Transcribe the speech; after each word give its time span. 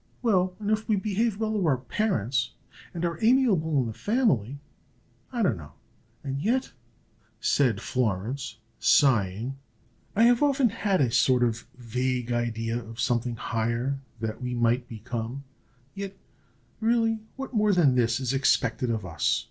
"Well, 0.23 0.55
and 0.59 0.71
if 0.71 0.89
we 0.89 0.95
behave 0.95 1.37
well 1.37 1.53
to 1.53 1.63
our 1.67 1.77
parents, 1.77 2.53
and 2.91 3.05
are 3.05 3.23
amiable 3.23 3.81
in 3.81 3.85
the 3.85 3.93
family 3.93 4.57
I 5.31 5.43
don't 5.43 5.57
know 5.59 5.73
and 6.23 6.41
yet," 6.41 6.71
said 7.39 7.81
Florence, 7.83 8.57
sighing, 8.79 9.57
"I 10.15 10.23
have 10.23 10.41
often 10.41 10.69
had 10.71 11.01
a 11.01 11.11
sort 11.11 11.43
of 11.43 11.67
vague 11.77 12.31
idea 12.31 12.83
of 12.83 12.99
something 12.99 13.35
higher 13.35 13.99
that 14.19 14.41
we 14.41 14.55
might 14.55 14.87
become; 14.89 15.43
yet, 15.93 16.15
really, 16.79 17.19
what 17.35 17.53
more 17.53 17.71
than 17.71 17.93
this 17.93 18.19
is 18.19 18.33
expected 18.33 18.89
of 18.89 19.05
us? 19.05 19.39